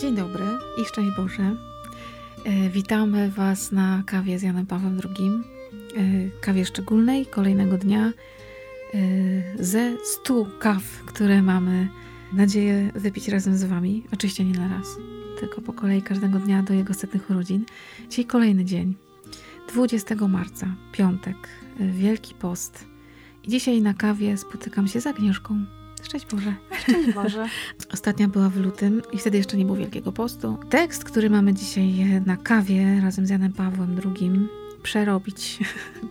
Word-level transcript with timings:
Dzień 0.00 0.16
dobry 0.16 0.44
i 0.82 0.84
szczęść 0.84 1.16
Boże. 1.16 1.56
E, 2.44 2.70
witamy 2.70 3.30
Was 3.30 3.72
na 3.72 4.02
kawie 4.06 4.38
z 4.38 4.42
Janem 4.42 4.66
Pawłem 4.66 5.00
II. 5.04 5.30
E, 5.96 6.40
kawie 6.40 6.64
szczególnej, 6.64 7.26
kolejnego 7.26 7.78
dnia 7.78 8.12
e, 8.94 9.62
ze 9.64 9.96
stu 10.04 10.46
kaw, 10.58 10.82
które 11.06 11.42
mamy 11.42 11.88
nadzieję 12.32 12.92
wypić 12.94 13.28
razem 13.28 13.56
z 13.56 13.64
Wami. 13.64 14.04
Oczywiście 14.12 14.44
nie 14.44 14.58
na 14.58 14.68
raz, 14.68 14.96
tylko 15.40 15.60
po 15.60 15.72
kolei 15.72 16.02
każdego 16.02 16.38
dnia 16.38 16.62
do 16.62 16.74
jego 16.74 16.94
setnych 16.94 17.30
urodzin. 17.30 17.64
Dzisiaj 18.10 18.24
kolejny 18.24 18.64
dzień, 18.64 18.94
20 19.72 20.14
marca, 20.28 20.66
piątek, 20.92 21.36
Wielki 21.80 22.34
Post. 22.34 22.84
I 23.44 23.48
dzisiaj 23.48 23.82
na 23.82 23.94
kawie 23.94 24.36
spotykam 24.36 24.88
się 24.88 25.00
z 25.00 25.06
Agnieszką. 25.06 25.79
Szczęść 26.02 26.26
Boże. 26.26 26.54
Szczęść 26.82 27.12
Boże. 27.12 27.48
Ostatnia 27.94 28.28
była 28.28 28.48
w 28.48 28.56
lutym 28.56 29.02
i 29.12 29.18
wtedy 29.18 29.38
jeszcze 29.38 29.56
nie 29.56 29.64
było 29.64 29.76
Wielkiego 29.76 30.12
Postu. 30.12 30.58
Tekst, 30.70 31.04
który 31.04 31.30
mamy 31.30 31.54
dzisiaj 31.54 32.20
na 32.26 32.36
kawie 32.36 33.00
razem 33.00 33.26
z 33.26 33.30
Janem 33.30 33.52
Pawłem 33.52 34.00
II, 34.04 34.48
przerobić, 34.82 35.58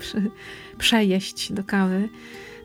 przejeść 0.78 1.54
do 1.54 1.64
kawy, 1.64 2.10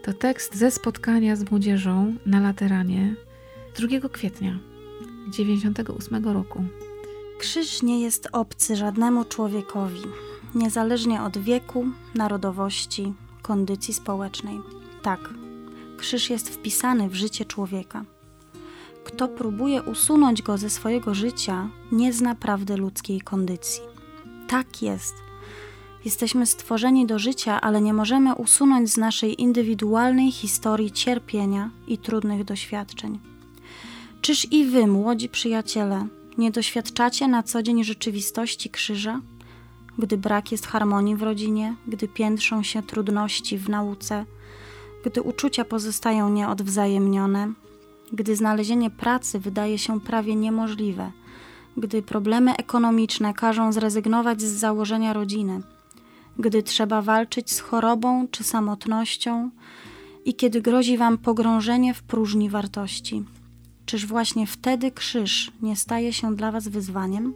to 0.02 0.12
tekst 0.12 0.56
ze 0.56 0.70
spotkania 0.70 1.36
z 1.36 1.50
młodzieżą 1.50 2.14
na 2.26 2.40
Lateranie 2.40 3.14
2 3.76 4.08
kwietnia 4.08 4.58
98 5.28 6.24
roku. 6.24 6.64
Krzyż 7.38 7.82
nie 7.82 8.00
jest 8.00 8.28
obcy 8.32 8.76
żadnemu 8.76 9.24
człowiekowi, 9.24 10.00
niezależnie 10.54 11.22
od 11.22 11.38
wieku, 11.38 11.84
narodowości, 12.14 13.12
kondycji 13.42 13.94
społecznej. 13.94 14.60
Tak, 15.02 15.20
krzyż 16.04 16.30
jest 16.30 16.50
wpisany 16.50 17.08
w 17.08 17.14
życie 17.14 17.44
człowieka. 17.44 18.04
Kto 19.04 19.28
próbuje 19.28 19.82
usunąć 19.82 20.42
go 20.42 20.58
ze 20.58 20.70
swojego 20.70 21.14
życia, 21.14 21.68
nie 21.92 22.12
zna 22.12 22.34
prawdy 22.34 22.76
ludzkiej 22.76 23.20
kondycji. 23.20 23.82
Tak 24.48 24.82
jest. 24.82 25.14
Jesteśmy 26.04 26.46
stworzeni 26.46 27.06
do 27.06 27.18
życia, 27.18 27.60
ale 27.60 27.80
nie 27.80 27.92
możemy 27.92 28.34
usunąć 28.34 28.92
z 28.92 28.96
naszej 28.96 29.42
indywidualnej 29.42 30.32
historii 30.32 30.92
cierpienia 30.92 31.70
i 31.86 31.98
trudnych 31.98 32.44
doświadczeń. 32.44 33.18
Czyż 34.20 34.52
i 34.52 34.64
wy, 34.64 34.86
młodzi 34.86 35.28
przyjaciele, 35.28 36.06
nie 36.38 36.50
doświadczacie 36.50 37.28
na 37.28 37.42
co 37.42 37.62
dzień 37.62 37.84
rzeczywistości 37.84 38.70
krzyża? 38.70 39.20
Gdy 39.98 40.16
brak 40.16 40.52
jest 40.52 40.66
harmonii 40.66 41.16
w 41.16 41.22
rodzinie, 41.22 41.74
gdy 41.86 42.08
piętrzą 42.08 42.62
się 42.62 42.82
trudności 42.82 43.58
w 43.58 43.68
nauce, 43.68 44.24
gdy 45.04 45.22
uczucia 45.22 45.64
pozostają 45.64 46.28
nieodwzajemnione, 46.28 47.52
gdy 48.12 48.36
znalezienie 48.36 48.90
pracy 48.90 49.38
wydaje 49.38 49.78
się 49.78 50.00
prawie 50.00 50.36
niemożliwe, 50.36 51.12
gdy 51.76 52.02
problemy 52.02 52.56
ekonomiczne 52.56 53.34
każą 53.34 53.72
zrezygnować 53.72 54.42
z 54.42 54.58
założenia 54.58 55.12
rodziny, 55.12 55.60
gdy 56.38 56.62
trzeba 56.62 57.02
walczyć 57.02 57.52
z 57.52 57.60
chorobą 57.60 58.28
czy 58.28 58.44
samotnością 58.44 59.50
i 60.24 60.34
kiedy 60.34 60.62
grozi 60.62 60.98
Wam 60.98 61.18
pogrążenie 61.18 61.94
w 61.94 62.02
próżni 62.02 62.50
wartości. 62.50 63.24
Czyż 63.86 64.06
właśnie 64.06 64.46
wtedy 64.46 64.90
krzyż 64.90 65.52
nie 65.62 65.76
staje 65.76 66.12
się 66.12 66.36
dla 66.36 66.52
Was 66.52 66.68
wyzwaniem? 66.68 67.34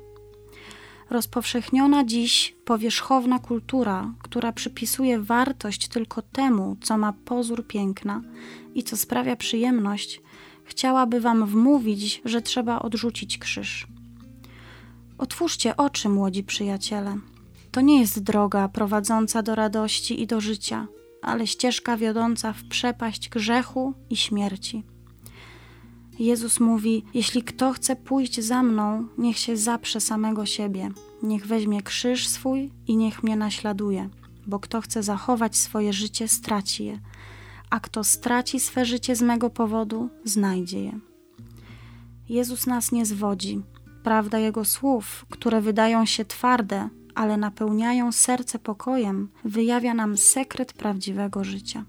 Rozpowszechniona 1.11 2.05
dziś 2.05 2.57
powierzchowna 2.65 3.39
kultura, 3.39 4.15
która 4.23 4.53
przypisuje 4.53 5.21
wartość 5.21 5.89
tylko 5.89 6.23
temu, 6.23 6.77
co 6.83 6.99
ma 6.99 7.13
pozór 7.13 7.67
piękna 7.67 8.23
i 8.75 8.83
co 8.83 8.97
sprawia 8.97 9.37
przyjemność, 9.37 10.21
chciałaby 10.65 11.21
Wam 11.21 11.47
wmówić, 11.47 12.23
że 12.25 12.43
trzeba 12.43 12.79
odrzucić 12.79 13.39
krzyż. 13.39 13.87
Otwórzcie 15.19 15.77
oczy, 15.77 16.09
młodzi 16.09 16.45
przyjaciele. 16.45 17.19
To 17.71 17.81
nie 17.81 18.01
jest 18.01 18.23
droga 18.23 18.69
prowadząca 18.69 19.43
do 19.43 19.55
radości 19.55 20.23
i 20.23 20.27
do 20.27 20.41
życia, 20.41 20.87
ale 21.23 21.47
ścieżka 21.47 21.97
wiodąca 21.97 22.53
w 22.53 22.65
przepaść 22.65 23.29
grzechu 23.29 23.95
i 24.11 24.17
śmierci. 24.17 24.83
Jezus 26.19 26.61
mówi: 26.61 27.05
Jeśli 27.15 27.43
kto 27.43 27.73
chce 27.73 27.97
pójść 27.97 28.41
za 28.41 28.63
mną, 28.63 29.07
niech 29.19 29.39
się 29.39 29.57
zaprze 29.57 30.01
samego 30.01 30.47
siebie, 30.47 30.91
niech 31.23 31.47
weźmie 31.47 31.83
krzyż 31.83 32.29
swój 32.29 32.71
i 32.87 32.97
niech 32.97 33.23
mnie 33.23 33.37
naśladuje, 33.37 34.09
bo 34.47 34.59
kto 34.61 34.81
chce 34.81 35.03
zachować 35.03 35.57
swoje 35.57 35.93
życie, 35.93 36.29
straci 36.29 36.85
je, 36.85 36.99
a 37.71 37.81
kto 37.81 38.05
straci 38.05 38.61
swe 38.61 38.87
życie 38.87 39.17
z 39.17 39.23
mego 39.23 39.51
powodu, 39.51 40.09
znajdzie 40.25 40.85
je. 40.85 40.99
Jezus 42.29 42.67
nas 42.67 42.93
nie 42.93 43.07
zwodzi. 43.07 43.61
Prawda 44.03 44.39
Jego 44.39 44.65
słów, 44.65 45.27
które 45.31 45.61
wydają 45.61 46.07
się 46.07 46.25
twarde, 46.25 46.89
ale 47.15 47.37
napełniają 47.37 48.13
serce 48.13 48.59
pokojem, 48.59 49.29
wyjawia 49.45 49.95
nam 49.95 50.17
sekret 50.17 50.73
prawdziwego 50.73 51.45
życia. 51.45 51.85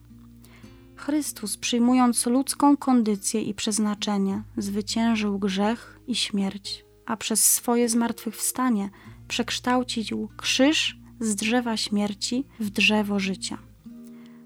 Chrystus, 0.99 1.57
przyjmując 1.57 2.25
ludzką 2.25 2.77
kondycję 2.77 3.41
i 3.41 3.53
przeznaczenie, 3.53 4.43
zwyciężył 4.57 5.39
grzech 5.39 5.99
i 6.07 6.15
śmierć, 6.15 6.85
a 7.05 7.17
przez 7.17 7.45
swoje 7.45 7.89
zmartwychwstanie 7.89 8.89
przekształcił 9.27 10.29
krzyż 10.37 10.99
z 11.19 11.35
drzewa 11.35 11.77
śmierci 11.77 12.45
w 12.59 12.69
drzewo 12.69 13.19
życia. 13.19 13.57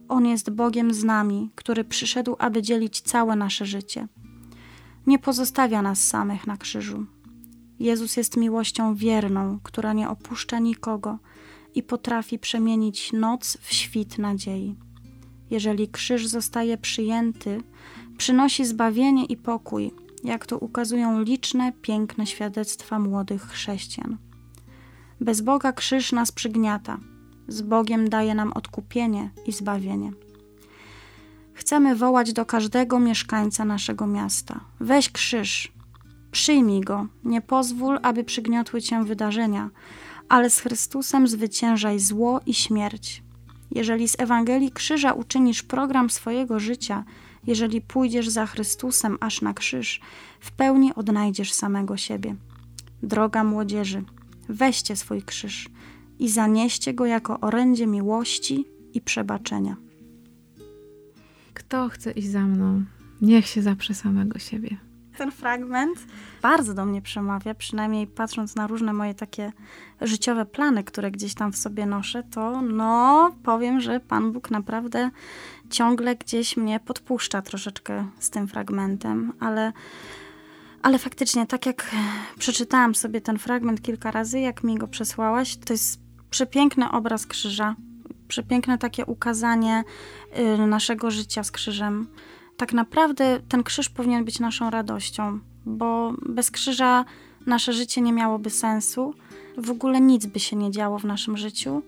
On 0.09 0.25
jest 0.25 0.49
Bogiem 0.49 0.93
z 0.93 1.03
nami, 1.03 1.51
który 1.55 1.83
przyszedł, 1.83 2.35
aby 2.39 2.61
dzielić 2.61 3.01
całe 3.01 3.35
nasze 3.35 3.65
życie. 3.65 4.07
Nie 5.07 5.19
pozostawia 5.19 5.81
nas 5.81 6.07
samych 6.07 6.47
na 6.47 6.57
krzyżu. 6.57 7.05
Jezus 7.79 8.17
jest 8.17 8.37
miłością 8.37 8.95
wierną, 8.95 9.59
która 9.63 9.93
nie 9.93 10.09
opuszcza 10.09 10.59
nikogo 10.59 11.17
i 11.75 11.83
potrafi 11.83 12.39
przemienić 12.39 13.13
noc 13.13 13.57
w 13.61 13.73
świt 13.73 14.17
nadziei 14.17 14.75
jeżeli 15.49 15.87
krzyż 15.87 16.27
zostaje 16.27 16.77
przyjęty, 16.77 17.61
przynosi 18.17 18.65
zbawienie 18.65 19.25
i 19.25 19.37
pokój, 19.37 19.91
jak 20.23 20.45
to 20.45 20.57
ukazują 20.57 21.21
liczne, 21.21 21.71
piękne 21.81 22.25
świadectwa 22.25 22.99
młodych 22.99 23.43
chrześcijan. 23.43 24.17
Bez 25.21 25.41
Boga 25.41 25.73
krzyż 25.73 26.11
nas 26.11 26.31
przygniata, 26.31 26.99
z 27.47 27.61
Bogiem 27.61 28.09
daje 28.09 28.35
nam 28.35 28.53
odkupienie 28.53 29.29
i 29.45 29.51
zbawienie. 29.51 30.11
Chcemy 31.53 31.95
wołać 31.95 32.33
do 32.33 32.45
każdego 32.45 32.99
mieszkańca 32.99 33.65
naszego 33.65 34.07
miasta: 34.07 34.59
weź 34.79 35.09
krzyż, 35.09 35.71
przyjmij 36.31 36.81
go, 36.81 37.07
nie 37.23 37.41
pozwól, 37.41 37.99
aby 38.01 38.23
przygniotły 38.23 38.81
cię 38.81 39.03
wydarzenia, 39.03 39.69
ale 40.29 40.49
z 40.49 40.59
Chrystusem 40.59 41.27
zwyciężaj 41.27 41.99
zło 41.99 42.41
i 42.45 42.53
śmierć. 42.53 43.22
Jeżeli 43.75 44.07
z 44.07 44.19
Ewangelii 44.19 44.71
Krzyża 44.71 45.13
uczynisz 45.13 45.63
program 45.63 46.09
swojego 46.09 46.59
życia, 46.59 47.03
jeżeli 47.47 47.81
pójdziesz 47.81 48.29
za 48.29 48.45
Chrystusem 48.45 49.17
aż 49.19 49.41
na 49.41 49.53
krzyż, 49.53 50.01
w 50.39 50.51
pełni 50.51 50.95
odnajdziesz 50.95 51.53
samego 51.53 51.97
siebie. 51.97 52.35
Droga 53.03 53.43
młodzieży, 53.43 54.03
weźcie 54.49 54.95
swój 54.95 55.21
krzyż 55.21 55.69
i 56.19 56.29
zanieście 56.29 56.93
go 56.93 57.05
jako 57.05 57.39
orędzie 57.39 57.87
miłości 57.87 58.65
i 58.93 59.01
przebaczenia. 59.01 59.75
Kto 61.53 61.89
chce 61.89 62.11
iść 62.11 62.29
za 62.29 62.41
mną, 62.41 62.83
niech 63.21 63.47
się 63.47 63.61
zaprze 63.61 63.93
samego 63.93 64.39
siebie. 64.39 64.77
Ten 65.17 65.31
fragment 65.31 65.99
bardzo 66.41 66.73
do 66.73 66.85
mnie 66.85 67.01
przemawia, 67.01 67.53
przynajmniej 67.53 68.07
patrząc 68.07 68.55
na 68.55 68.67
różne 68.67 68.93
moje 68.93 69.13
takie 69.13 69.51
życiowe 70.01 70.45
plany, 70.45 70.83
które 70.83 71.11
gdzieś 71.11 71.33
tam 71.33 71.53
w 71.53 71.57
sobie 71.57 71.85
noszę, 71.85 72.23
to 72.23 72.61
no 72.61 73.31
powiem, 73.43 73.81
że 73.81 73.99
Pan 73.99 74.31
Bóg 74.31 74.51
naprawdę 74.51 75.09
ciągle 75.69 76.15
gdzieś 76.15 76.57
mnie 76.57 76.79
podpuszcza 76.79 77.41
troszeczkę 77.41 78.05
z 78.19 78.29
tym 78.29 78.47
fragmentem, 78.47 79.33
ale, 79.39 79.73
ale 80.81 80.99
faktycznie, 80.99 81.47
tak 81.47 81.65
jak 81.65 81.91
przeczytałam 82.39 82.95
sobie 82.95 83.21
ten 83.21 83.39
fragment 83.39 83.81
kilka 83.81 84.11
razy, 84.11 84.39
jak 84.39 84.63
mi 84.63 84.77
go 84.77 84.87
przesłałaś, 84.87 85.57
to 85.57 85.73
jest 85.73 85.99
przepiękny 86.29 86.91
obraz 86.91 87.27
krzyża, 87.27 87.75
przepiękne 88.27 88.77
takie 88.77 89.05
ukazanie 89.05 89.83
y, 90.39 90.67
naszego 90.67 91.11
życia 91.11 91.43
z 91.43 91.51
krzyżem. 91.51 92.07
Tak 92.57 92.73
naprawdę 92.73 93.39
ten 93.49 93.63
krzyż 93.63 93.89
powinien 93.89 94.25
być 94.25 94.39
naszą 94.39 94.69
radością, 94.69 95.39
bo 95.65 96.13
bez 96.25 96.51
krzyża 96.51 97.05
nasze 97.45 97.73
życie 97.73 98.01
nie 98.01 98.13
miałoby 98.13 98.49
sensu, 98.49 99.13
w 99.57 99.71
ogóle 99.71 100.01
nic 100.01 100.25
by 100.25 100.39
się 100.39 100.55
nie 100.55 100.71
działo 100.71 100.99
w 100.99 101.03
naszym 101.03 101.37
życiu 101.37 101.81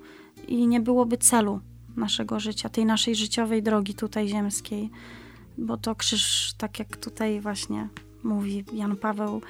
i 0.48 0.68
nie 0.68 0.80
byłoby 0.80 1.18
celu 1.18 1.60
naszego 1.98 2.40
życia, 2.40 2.70
tej 2.70 2.86
naszej 2.86 3.16
życiowej 3.16 3.64
drogi 3.64 3.94
tutaj 3.94 4.28
ziemskiej. 4.28 4.90
Bo 5.58 5.78
to 5.78 5.96
krzyż, 5.96 6.54
tak 6.58 6.80
jak 6.80 6.98
tutaj 6.98 7.42
właśnie 7.42 7.88
mówi 8.24 8.66
Jan 8.74 8.96
Paweł, 8.96 9.42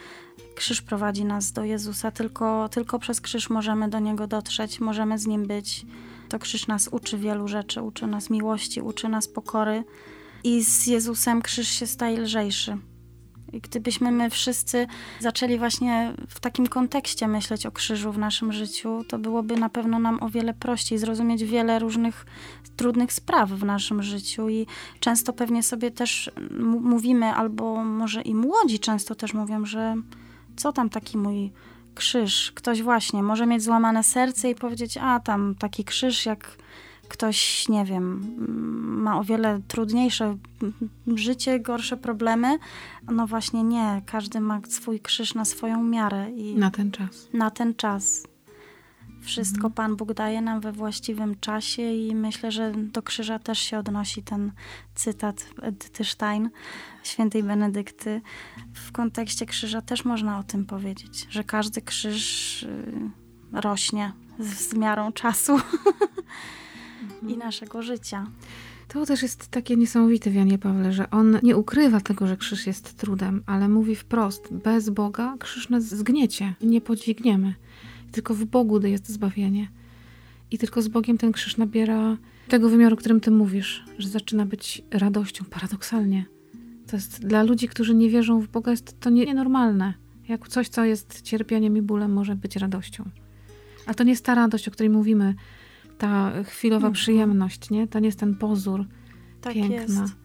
krzyż 0.55 0.81
prowadzi 0.81 1.25
nas 1.25 1.51
do 1.51 1.63
Jezusa, 1.63 2.11
tylko, 2.11 2.69
tylko 2.69 2.99
przez 2.99 3.21
krzyż 3.21 3.49
możemy 3.49 3.89
do 3.89 3.99
Niego 3.99 4.27
dotrzeć, 4.27 4.79
możemy 4.79 5.19
z 5.19 5.27
Nim 5.27 5.47
być. 5.47 5.85
To 6.29 6.39
krzyż 6.39 6.67
nas 6.67 6.87
uczy 6.87 7.17
wielu 7.17 7.47
rzeczy, 7.47 7.81
uczy 7.81 8.07
nas 8.07 8.29
miłości, 8.29 8.81
uczy 8.81 9.09
nas 9.09 9.27
pokory 9.27 9.83
i 10.45 10.63
z 10.63 10.87
Jezusem 10.87 11.41
krzyż 11.41 11.67
się 11.69 11.87
staje 11.87 12.19
lżejszy. 12.19 12.77
I 13.53 13.61
gdybyśmy 13.61 14.11
my 14.11 14.29
wszyscy 14.29 14.87
zaczęli 15.19 15.57
właśnie 15.57 16.13
w 16.27 16.39
takim 16.39 16.67
kontekście 16.67 17.27
myśleć 17.27 17.65
o 17.65 17.71
krzyżu 17.71 18.11
w 18.11 18.17
naszym 18.17 18.53
życiu, 18.53 19.03
to 19.07 19.19
byłoby 19.19 19.57
na 19.57 19.69
pewno 19.69 19.99
nam 19.99 20.23
o 20.23 20.29
wiele 20.29 20.53
prościej 20.53 20.97
zrozumieć 20.97 21.43
wiele 21.43 21.79
różnych 21.79 22.25
trudnych 22.75 23.13
spraw 23.13 23.49
w 23.49 23.63
naszym 23.63 24.03
życiu. 24.03 24.49
I 24.49 24.67
często 24.99 25.33
pewnie 25.33 25.63
sobie 25.63 25.91
też 25.91 26.31
mówimy, 26.81 27.25
albo 27.25 27.83
może 27.83 28.21
i 28.21 28.35
młodzi 28.35 28.79
często 28.79 29.15
też 29.15 29.33
mówią, 29.33 29.65
że 29.65 29.95
co 30.55 30.73
tam 30.73 30.89
taki 30.89 31.17
mój 31.17 31.51
krzyż? 31.95 32.51
Ktoś 32.51 32.81
właśnie 32.81 33.23
może 33.23 33.45
mieć 33.45 33.63
złamane 33.63 34.03
serce 34.03 34.49
i 34.49 34.55
powiedzieć, 34.55 34.97
a 35.01 35.19
tam 35.19 35.55
taki 35.55 35.83
krzyż 35.83 36.25
jak 36.25 36.57
ktoś, 37.09 37.69
nie 37.69 37.85
wiem, 37.85 38.35
ma 39.03 39.19
o 39.19 39.23
wiele 39.23 39.61
trudniejsze 39.67 40.37
życie, 41.15 41.59
gorsze 41.59 41.97
problemy. 41.97 42.59
No 43.11 43.27
właśnie 43.27 43.63
nie, 43.63 44.01
każdy 44.05 44.39
ma 44.39 44.61
swój 44.69 44.99
krzyż 44.99 45.33
na 45.33 45.45
swoją 45.45 45.83
miarę. 45.83 46.31
I 46.31 46.55
na 46.55 46.71
ten 46.71 46.91
czas. 46.91 47.29
Na 47.33 47.51
ten 47.51 47.75
czas. 47.75 48.23
Wszystko 49.21 49.67
mhm. 49.67 49.73
Pan 49.73 49.95
Bóg 49.95 50.13
daje 50.13 50.41
nam 50.41 50.61
we 50.61 50.71
właściwym 50.71 51.39
czasie 51.39 51.93
i 51.93 52.15
myślę, 52.15 52.51
że 52.51 52.71
do 52.71 53.01
krzyża 53.01 53.39
też 53.39 53.59
się 53.59 53.79
odnosi 53.79 54.23
ten 54.23 54.51
cytat 54.95 55.45
Edyty 55.61 56.03
Stein, 56.03 56.49
świętej 57.03 57.43
Benedykty. 57.43 58.21
W 58.73 58.91
kontekście 58.91 59.45
krzyża 59.45 59.81
też 59.81 60.05
można 60.05 60.39
o 60.39 60.43
tym 60.43 60.65
powiedzieć, 60.65 61.27
że 61.29 61.43
każdy 61.43 61.81
krzyż 61.81 62.63
y, 62.63 63.11
rośnie 63.51 64.13
z, 64.39 64.69
z 64.69 64.73
miarą 64.73 65.11
czasu. 65.11 65.59
i 67.29 67.33
mhm. 67.33 67.39
naszego 67.39 67.81
życia. 67.81 68.27
To 68.87 69.05
też 69.05 69.21
jest 69.21 69.47
takie 69.47 69.75
niesamowite 69.75 70.29
w 70.29 70.35
Janie 70.35 70.57
Pawle, 70.57 70.93
że 70.93 71.09
on 71.09 71.39
nie 71.43 71.57
ukrywa 71.57 72.01
tego, 72.01 72.27
że 72.27 72.37
krzyż 72.37 72.67
jest 72.67 72.97
trudem, 72.97 73.43
ale 73.45 73.69
mówi 73.69 73.95
wprost, 73.95 74.53
bez 74.53 74.89
Boga 74.89 75.35
krzyż 75.39 75.69
nas 75.69 75.83
zgniecie, 75.83 76.53
nie 76.61 76.81
podźwigniemy. 76.81 77.53
Tylko 78.11 78.33
w 78.33 78.45
Bogu 78.45 78.87
jest 78.87 79.09
zbawienie. 79.09 79.67
I 80.51 80.57
tylko 80.57 80.81
z 80.81 80.87
Bogiem 80.87 81.17
ten 81.17 81.31
krzyż 81.31 81.57
nabiera 81.57 82.17
tego 82.47 82.69
wymiaru, 82.69 82.93
o 82.93 82.97
którym 82.97 83.19
ty 83.19 83.31
mówisz, 83.31 83.83
że 83.97 84.09
zaczyna 84.09 84.45
być 84.45 84.81
radością, 84.91 85.45
paradoksalnie. 85.49 86.25
To 86.87 86.95
jest 86.95 87.27
dla 87.27 87.43
ludzi, 87.43 87.67
którzy 87.67 87.95
nie 87.95 88.09
wierzą 88.09 88.39
w 88.39 88.47
Boga, 88.47 88.71
jest 88.71 88.99
to 88.99 89.09
nienormalne. 89.09 89.93
Jak 90.27 90.47
coś, 90.47 90.69
co 90.69 90.85
jest 90.85 91.21
cierpieniem 91.21 91.77
i 91.77 91.81
bólem, 91.81 92.13
może 92.13 92.35
być 92.35 92.55
radością. 92.55 93.09
A 93.85 93.93
to 93.93 94.03
nie 94.03 94.11
jest 94.11 94.25
ta 94.25 94.35
radość, 94.35 94.67
o 94.67 94.71
której 94.71 94.89
mówimy, 94.89 95.35
ta 95.97 96.31
chwilowa 96.43 96.87
mhm. 96.87 96.93
przyjemność, 96.93 97.69
nie? 97.69 97.87
To 97.87 97.99
nie 97.99 98.05
jest 98.05 98.19
ten 98.19 98.35
pozór 98.35 98.85
tak 99.41 99.53
piękna. 99.53 100.01
Jest. 100.01 100.15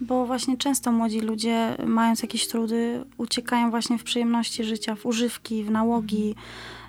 Bo 0.00 0.26
właśnie 0.26 0.56
często 0.56 0.92
młodzi 0.92 1.20
ludzie, 1.20 1.76
mając 1.86 2.22
jakieś 2.22 2.48
trudy, 2.48 3.04
uciekają 3.16 3.70
właśnie 3.70 3.98
w 3.98 4.04
przyjemności 4.04 4.64
życia, 4.64 4.94
w 4.94 5.06
używki, 5.06 5.64
w 5.64 5.70
nałogi, 5.70 6.34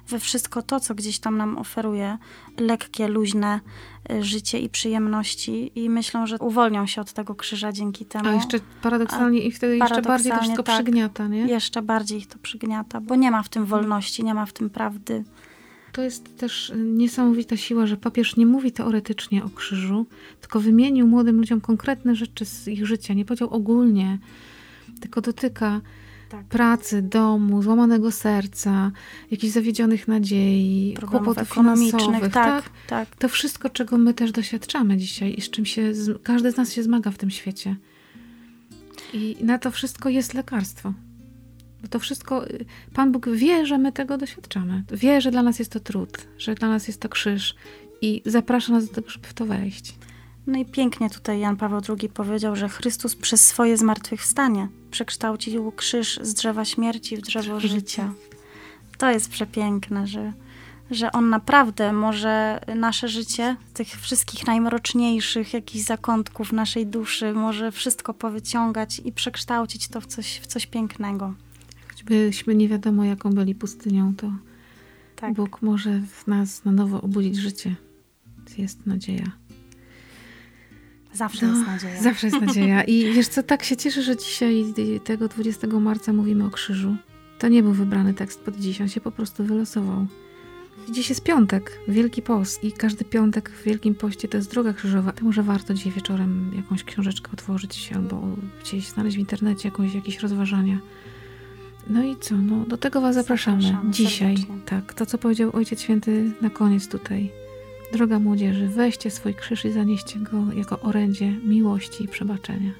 we 0.10 0.19
wszystko 0.19 0.62
to, 0.62 0.80
co 0.80 0.95
gdzieś 0.95 1.19
tam 1.19 1.38
nam 1.38 1.57
oferuje, 1.57 2.18
lekkie, 2.57 3.07
luźne 3.07 3.60
y, 4.12 4.24
życie 4.24 4.60
i 4.60 4.69
przyjemności 4.69 5.72
i 5.75 5.89
myślą, 5.89 6.27
że 6.27 6.38
uwolnią 6.38 6.88
się 6.88 7.01
od 7.01 7.13
tego 7.13 7.36
krzyża 7.36 7.72
dzięki 7.72 8.06
temu. 8.06 8.30
A 8.30 8.33
jeszcze 8.33 8.60
paradoksalnie 8.81 9.39
ich 9.39 9.56
wtedy 9.56 9.77
jeszcze 9.77 10.01
bardziej 10.01 10.31
to 10.31 10.38
wszystko 10.38 10.63
tak, 10.63 10.75
przygniata, 10.75 11.27
nie? 11.27 11.48
Jeszcze 11.48 11.81
bardziej 11.81 12.18
ich 12.18 12.27
to 12.27 12.39
przygniata, 12.39 13.01
bo 13.01 13.15
nie 13.15 13.31
ma 13.31 13.44
w 13.44 13.50
tym 13.50 13.65
wolności, 13.65 14.24
nie 14.24 14.33
ma 14.33 14.45
w 14.45 14.54
tym 14.54 14.69
prawdy. 14.69 15.24
To 16.00 16.04
jest 16.04 16.38
też 16.38 16.74
niesamowita 16.75 17.57
siła, 17.57 17.88
że 17.88 17.98
papież 17.98 18.36
nie 18.36 18.46
mówi 18.46 18.72
teoretycznie 18.72 19.44
o 19.44 19.50
krzyżu, 19.50 20.06
tylko 20.42 20.60
wymienił 20.60 21.07
młodym 21.07 21.38
ludziom 21.38 21.62
konkretne 21.62 22.16
rzeczy 22.16 22.46
z 22.46 22.68
ich 22.68 22.86
życia. 22.86 23.13
Nie 23.13 23.25
powiedział 23.25 23.50
ogólnie, 23.50 24.18
tylko 25.01 25.22
dotyka 25.22 25.81
tak. 26.30 26.46
pracy, 26.46 27.01
domu, 27.01 27.63
złamanego 27.63 28.12
serca, 28.12 28.92
jakichś 29.31 29.54
zawiedzionych 29.54 30.07
nadziei, 30.07 30.94
Problemów 30.98 31.25
kłopotów 31.25 31.54
finansowych. 31.54 32.22
Tak, 32.22 32.63
tak, 32.63 32.69
tak. 32.88 33.16
To 33.16 33.30
wszystko, 33.30 33.69
czego 33.69 33.98
my 33.98 34.13
też 34.13 34.31
doświadczamy 34.31 34.98
dzisiaj 34.98 35.36
i 35.38 35.42
z 35.42 35.50
czym 35.50 35.66
się, 35.66 35.92
każdy 36.24 36.51
z 36.51 36.57
nas 36.57 36.74
się 36.74 36.84
zmaga 36.84 37.12
w 37.12 37.18
tym 37.18 37.30
świecie. 37.30 37.75
I 39.13 39.38
na 39.42 39.60
to 39.60 39.72
wszystko 39.72 40.10
jest 40.10 40.34
lekarstwo. 40.34 40.94
Bo 41.81 41.87
to 41.87 41.99
wszystko, 41.99 42.47
y, 42.47 42.65
Pan 42.93 43.11
Bóg 43.11 43.29
wie, 43.29 43.65
że 43.65 43.77
my 43.77 43.91
tego 43.91 44.17
doświadczamy. 44.17 44.83
Wie, 44.91 45.21
że 45.21 45.31
dla 45.31 45.43
nas 45.43 45.59
jest 45.59 45.71
to 45.71 45.79
trud, 45.79 46.27
że 46.37 46.55
dla 46.55 46.69
nas 46.69 46.87
jest 46.87 47.01
to 47.01 47.09
krzyż 47.09 47.55
i 48.01 48.21
zaprasza 48.25 48.73
nas 48.73 48.87
do 48.87 48.93
tego, 48.93 49.09
żeby 49.09 49.27
w 49.27 49.33
to 49.33 49.45
wejść. 49.45 49.95
No 50.47 50.59
i 50.59 50.65
pięknie 50.65 51.09
tutaj 51.09 51.39
Jan 51.39 51.57
Paweł 51.57 51.81
II 51.89 52.09
powiedział, 52.09 52.55
że 52.55 52.69
Chrystus 52.69 53.15
przez 53.15 53.45
swoje 53.45 53.77
zmartwychwstanie 53.77 54.67
przekształcił 54.91 55.71
krzyż 55.71 56.19
z 56.21 56.33
drzewa 56.33 56.65
śmierci 56.65 57.17
w 57.17 57.21
drzewo 57.21 57.59
życia. 57.59 57.75
życia. 57.75 58.13
To 58.98 59.09
jest 59.09 59.29
przepiękne, 59.29 60.07
że, 60.07 60.33
że 60.91 61.12
On 61.12 61.29
naprawdę 61.29 61.93
może 61.93 62.59
nasze 62.75 63.07
życie, 63.07 63.55
tych 63.74 63.88
wszystkich 63.88 64.48
najmroczniejszych 64.48 65.53
jakichś 65.53 65.86
zakątków 65.86 66.51
naszej 66.51 66.88
duszy, 66.88 67.33
może 67.33 67.71
wszystko 67.71 68.13
powyciągać 68.13 69.01
i 69.05 69.12
przekształcić 69.12 69.88
to 69.88 70.01
w 70.01 70.05
coś, 70.05 70.39
w 70.39 70.48
coś 70.48 70.67
pięknego. 70.67 71.33
Choćbyśmy 72.10 72.56
nie 72.56 72.70
wiadomo, 72.70 73.06
jaką 73.06 73.30
byli 73.30 73.56
pustynią, 73.56 74.16
to 74.16 74.32
tak. 75.16 75.34
Bóg 75.34 75.62
może 75.62 76.01
w 76.01 76.28
nas 76.28 76.66
na 76.66 76.72
nowo 76.72 77.01
obudzić 77.01 77.36
życie. 77.36 77.75
Jest 78.58 78.86
nadzieja. 78.86 79.32
Zawsze 81.13 81.48
no, 81.48 81.56
jest 81.56 81.68
nadzieja. 81.68 82.01
Zawsze 82.01 82.28
jest 82.28 82.42
nadzieja. 82.46 82.84
I 82.84 83.13
wiesz 83.13 83.28
co, 83.28 83.44
tak 83.44 83.63
się 83.63 83.78
cieszę, 83.78 84.04
że 84.04 84.18
dzisiaj, 84.18 84.66
tego 85.04 85.28
20 85.28 85.68
marca, 85.68 86.13
mówimy 86.13 86.46
o 86.46 86.50
krzyżu. 86.50 86.96
To 87.39 87.48
nie 87.48 87.63
był 87.63 87.74
wybrany 87.74 88.13
tekst 88.13 88.39
pod 88.39 88.58
dziś, 88.58 88.82
on 88.82 88.89
się 88.89 89.01
po 89.01 89.12
prostu 89.12 89.44
wylosował. 89.44 90.08
Dziś 90.92 91.10
jest 91.10 91.24
piątek, 91.24 91.80
Wielki 91.88 92.22
Post 92.22 92.63
i 92.63 92.72
każdy 92.72 93.06
piątek 93.06 93.50
w 93.50 93.63
Wielkim 93.63 93.96
Poście 93.96 94.28
to 94.28 94.38
jest 94.38 94.51
droga 94.51 94.74
krzyżowa. 94.74 95.12
To 95.12 95.25
może 95.25 95.44
warto 95.44 95.74
dzisiaj 95.74 95.92
wieczorem 95.92 96.51
jakąś 96.56 96.84
książeczkę 96.84 97.32
otworzyć 97.34 97.92
albo 97.96 98.22
gdzieś 98.62 98.88
znaleźć 98.88 99.18
w 99.18 99.20
internecie 99.20 99.68
jakąś, 99.68 99.94
jakieś 99.94 100.20
rozważania. 100.20 100.80
No 101.89 102.03
i 102.03 102.15
co? 102.15 102.36
No, 102.36 102.65
do 102.65 102.77
tego 102.77 103.01
Was 103.01 103.15
zapraszamy, 103.15 103.62
zapraszamy 103.62 103.91
dzisiaj. 103.91 104.38
Serdecznie. 104.38 104.62
Tak, 104.65 104.93
to 104.93 105.05
co 105.05 105.17
powiedział 105.17 105.50
Ojciec 105.53 105.81
Święty 105.81 106.31
na 106.41 106.50
koniec 106.50 106.88
tutaj. 106.88 107.31
Droga 107.93 108.19
młodzieży, 108.19 108.67
weźcie 108.67 109.12
swój 109.12 109.36
krzyż 109.36 109.65
i 109.65 109.72
zanieście 109.72 110.19
go 110.19 110.53
jako 110.55 110.79
orędzie 110.79 111.31
miłości 111.31 112.03
i 112.03 112.08
przebaczenia. 112.08 112.72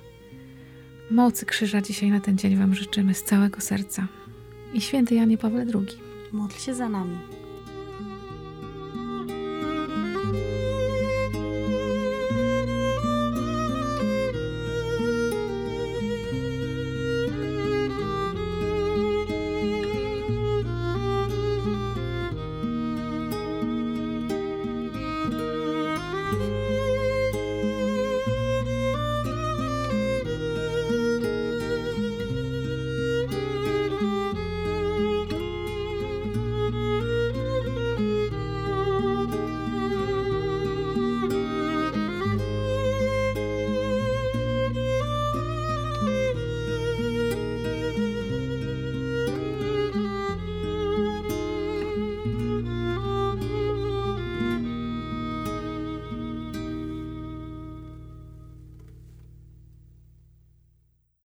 Mocy 1.12 1.46
krzyża 1.46 1.82
dzisiaj 1.82 2.12
na 2.12 2.20
ten 2.20 2.38
dzień 2.38 2.58
Wam 2.58 2.76
życzymy 2.76 3.14
z 3.14 3.24
całego 3.24 3.62
serca. 3.62 4.08
I 4.74 4.82
święty 4.82 5.16
Janie 5.16 5.38
Pawle 5.38 5.66
II. 5.76 5.98
Módl 6.32 6.56
się 6.56 6.74
za 6.74 6.90
nami. 6.90 7.18